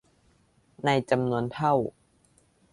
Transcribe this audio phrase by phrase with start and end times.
[0.85, 1.73] ในจำนวนเท่า